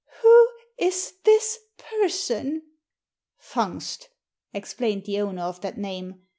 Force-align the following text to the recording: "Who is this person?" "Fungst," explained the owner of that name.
"Who 0.23 0.47
is 0.79 1.13
this 1.25 1.59
person?" 1.77 2.63
"Fungst," 3.51 4.07
explained 4.51 5.05
the 5.05 5.21
owner 5.21 5.43
of 5.43 5.61
that 5.61 5.77
name. 5.77 6.23